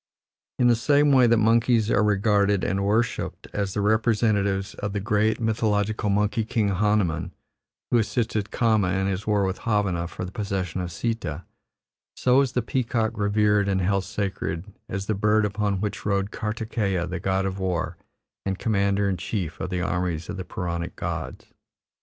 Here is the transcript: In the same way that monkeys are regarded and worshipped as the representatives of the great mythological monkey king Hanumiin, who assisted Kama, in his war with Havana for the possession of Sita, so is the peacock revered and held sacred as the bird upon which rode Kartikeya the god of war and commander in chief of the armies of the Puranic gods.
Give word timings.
In 0.57 0.65
the 0.65 0.75
same 0.75 1.11
way 1.11 1.27
that 1.27 1.37
monkeys 1.37 1.91
are 1.91 2.03
regarded 2.03 2.63
and 2.63 2.83
worshipped 2.83 3.45
as 3.53 3.75
the 3.75 3.81
representatives 3.81 4.73
of 4.73 4.93
the 4.93 4.99
great 4.99 5.39
mythological 5.39 6.09
monkey 6.09 6.43
king 6.43 6.69
Hanumiin, 6.69 7.29
who 7.91 7.99
assisted 7.99 8.49
Kama, 8.49 8.89
in 8.93 9.05
his 9.05 9.27
war 9.27 9.43
with 9.45 9.59
Havana 9.59 10.07
for 10.07 10.25
the 10.25 10.31
possession 10.31 10.81
of 10.81 10.91
Sita, 10.91 11.45
so 12.17 12.41
is 12.41 12.53
the 12.53 12.63
peacock 12.63 13.11
revered 13.15 13.67
and 13.69 13.79
held 13.79 14.03
sacred 14.03 14.65
as 14.89 15.05
the 15.05 15.13
bird 15.13 15.45
upon 15.45 15.81
which 15.81 16.03
rode 16.03 16.31
Kartikeya 16.31 17.07
the 17.07 17.19
god 17.19 17.45
of 17.45 17.59
war 17.59 17.95
and 18.43 18.57
commander 18.57 19.07
in 19.07 19.17
chief 19.17 19.59
of 19.59 19.69
the 19.69 19.81
armies 19.83 20.29
of 20.29 20.35
the 20.37 20.43
Puranic 20.43 20.95
gods. 20.95 21.45